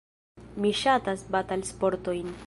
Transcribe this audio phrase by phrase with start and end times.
[0.63, 2.35] Mi ŝatas batalsportojn.